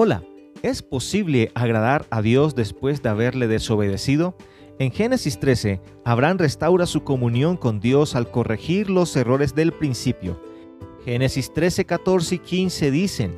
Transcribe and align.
Hola, 0.00 0.22
¿es 0.62 0.80
posible 0.80 1.50
agradar 1.56 2.06
a 2.10 2.22
Dios 2.22 2.54
después 2.54 3.02
de 3.02 3.08
haberle 3.08 3.48
desobedecido? 3.48 4.36
En 4.78 4.92
Génesis 4.92 5.40
13, 5.40 5.80
Abraham 6.04 6.38
restaura 6.38 6.86
su 6.86 7.02
comunión 7.02 7.56
con 7.56 7.80
Dios 7.80 8.14
al 8.14 8.30
corregir 8.30 8.90
los 8.90 9.16
errores 9.16 9.56
del 9.56 9.72
principio. 9.72 10.40
Génesis 11.04 11.52
13, 11.52 11.84
14 11.84 12.36
y 12.36 12.38
15 12.38 12.90
dicen, 12.92 13.34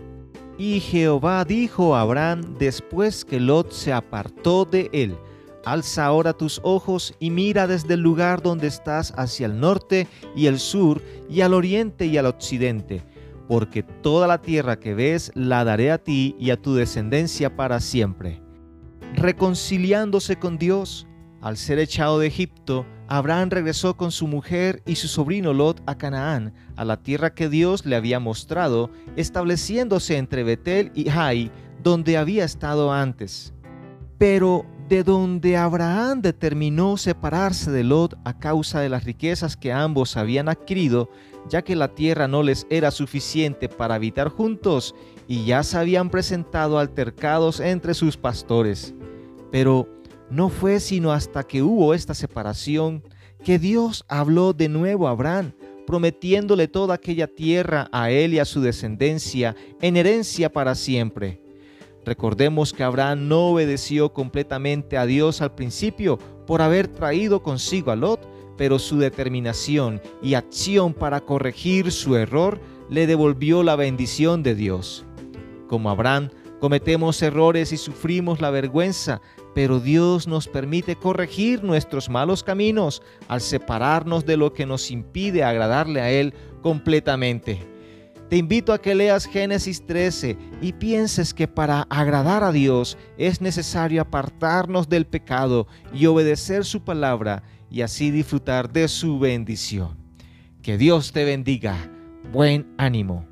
Y 0.59 0.81
Jehová 0.81 1.47
dijo 1.47 1.97
a 1.97 2.03
Abraham 2.03 2.59
después 2.59 3.25
que 3.25 3.41
Lot 3.41 3.73
se 3.73 3.95
apartó 3.95 4.67
de 4.67 4.91
él, 4.93 5.17
Alza 5.65 6.05
ahora 6.05 6.35
tus 6.35 6.61
ojos 6.63 7.15
y 7.19 7.31
mira 7.31 7.69
desde 7.69 7.95
el 7.95 8.01
lugar 8.01 8.43
donde 8.43 8.67
estás 8.67 9.15
hacia 9.17 9.47
el 9.47 9.59
norte 9.59 10.09
y 10.37 10.45
el 10.45 10.59
sur 10.59 11.01
y 11.31 11.41
al 11.41 11.55
oriente 11.55 12.05
y 12.05 12.19
al 12.19 12.27
occidente 12.27 13.03
porque 13.51 13.83
toda 13.83 14.29
la 14.29 14.41
tierra 14.41 14.79
que 14.79 14.95
ves 14.95 15.33
la 15.35 15.65
daré 15.65 15.91
a 15.91 15.99
ti 15.99 16.37
y 16.39 16.51
a 16.51 16.63
tu 16.63 16.77
descendencia 16.77 17.57
para 17.57 17.81
siempre. 17.81 18.41
Reconciliándose 19.15 20.37
con 20.37 20.57
Dios, 20.57 21.09
al 21.41 21.57
ser 21.57 21.81
echado 21.81 22.21
de 22.21 22.29
Egipto, 22.29 22.87
Abraham 23.09 23.51
regresó 23.51 23.97
con 23.97 24.13
su 24.13 24.29
mujer 24.29 24.85
y 24.87 24.95
su 24.95 25.09
sobrino 25.09 25.53
Lot 25.53 25.83
a 25.87 25.99
Canaán, 25.99 26.55
a 26.77 26.85
la 26.85 27.03
tierra 27.03 27.35
que 27.35 27.49
Dios 27.49 27.85
le 27.85 27.97
había 27.97 28.21
mostrado, 28.21 28.89
estableciéndose 29.17 30.17
entre 30.17 30.45
Betel 30.45 30.93
y 30.95 31.11
Jai, 31.11 31.51
donde 31.83 32.19
había 32.19 32.45
estado 32.45 32.93
antes. 32.93 33.53
Pero 34.17 34.65
de 34.91 35.05
donde 35.05 35.57
Abraham 35.57 36.21
determinó 36.21 36.97
separarse 36.97 37.71
de 37.71 37.85
Lot 37.85 38.19
a 38.25 38.37
causa 38.41 38.81
de 38.81 38.89
las 38.89 39.05
riquezas 39.05 39.57
que 39.57 39.73
ambos 39.73 40.17
habían 40.17 40.49
adquirido, 40.49 41.09
ya 41.49 41.63
que 41.63 41.77
la 41.77 41.95
tierra 41.95 42.27
no 42.27 42.43
les 42.43 42.67
era 42.71 42.91
suficiente 42.91 43.69
para 43.69 43.95
habitar 43.95 44.31
juntos 44.31 44.97
y 45.29 45.45
ya 45.45 45.63
se 45.63 45.79
habían 45.79 46.11
presentado 46.11 46.81
altercados 46.81 47.61
entre 47.61 47.95
sus 47.95 48.17
pastores. 48.17 48.93
Pero 49.53 49.89
no 50.29 50.49
fue 50.49 50.81
sino 50.81 51.13
hasta 51.13 51.45
que 51.45 51.63
hubo 51.63 51.95
esta 51.95 52.13
separación 52.13 53.05
que 53.45 53.61
Dios 53.61 54.05
habló 54.09 54.55
de 54.55 54.69
nuevo 54.69 55.07
a 55.07 55.13
Abraham, 55.13 55.53
prometiéndole 55.87 56.67
toda 56.67 56.97
aquella 56.97 57.29
tierra 57.29 57.89
a 57.93 58.11
él 58.11 58.35
y 58.35 58.41
a 58.41 58.45
su 58.45 58.61
descendencia 58.61 59.55
en 59.81 59.97
herencia 59.97 60.53
para 60.53 60.75
siempre. 60.75 61.41
Recordemos 62.11 62.73
que 62.73 62.83
Abraham 62.83 63.29
no 63.29 63.51
obedeció 63.51 64.13
completamente 64.13 64.99
a 64.99 65.07
Dios 65.07 65.41
al 65.43 65.55
principio 65.55 66.19
por 66.45 66.61
haber 66.61 66.89
traído 66.89 67.45
consigo 67.45 67.93
a 67.93 67.95
Lot, 67.95 68.29
pero 68.59 68.81
su 68.81 68.99
determinación 68.99 70.03
y 70.21 70.35
acción 70.35 70.93
para 70.93 71.21
corregir 71.21 71.93
su 71.93 72.17
error 72.17 72.61
le 72.89 73.07
devolvió 73.07 73.63
la 73.63 73.77
bendición 73.77 74.43
de 74.43 74.57
Dios. 74.57 75.05
Como 75.69 75.89
Abraham, 75.89 76.31
cometemos 76.59 77.23
errores 77.23 77.71
y 77.71 77.77
sufrimos 77.77 78.41
la 78.41 78.51
vergüenza, 78.51 79.21
pero 79.55 79.79
Dios 79.79 80.27
nos 80.27 80.49
permite 80.49 80.97
corregir 80.97 81.63
nuestros 81.63 82.11
malos 82.11 82.43
caminos 82.43 83.03
al 83.29 83.41
separarnos 83.41 84.27
de 84.27 84.37
lo 84.37 84.53
que 84.53 84.67
nos 84.67 84.91
impide 84.91 85.45
agradarle 85.45 86.01
a 86.01 86.11
Él 86.11 86.35
completamente. 86.61 87.70
Te 88.31 88.37
invito 88.37 88.73
a 88.73 88.81
que 88.81 88.95
leas 88.95 89.27
Génesis 89.27 89.85
13 89.85 90.39
y 90.63 90.73
pienses 90.73 91.35
que 91.35 91.49
para 91.49 91.83
agradar 91.91 92.45
a 92.45 92.53
Dios 92.53 92.97
es 93.19 93.41
necesario 93.41 94.01
apartarnos 94.01 94.89
del 94.89 95.05
pecado 95.05 95.67
y 95.93 96.07
obedecer 96.07 96.65
su 96.65 96.85
palabra 96.85 97.43
y 97.69 97.81
así 97.81 98.13
disfrutar 98.13 98.73
de 98.73 98.87
su 98.87 99.19
bendición. 99.19 99.99
Que 100.63 100.79
Dios 100.79 101.11
te 101.11 101.25
bendiga. 101.25 101.77
Buen 102.33 102.73
ánimo. 102.79 103.30